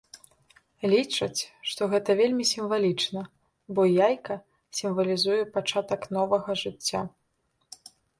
[0.91, 1.41] Лічаць,
[1.71, 3.21] што гэта вельмі сімвалічна,
[3.79, 4.35] бо яйка
[4.79, 7.01] сімвалізуе пачатак новага жыцця.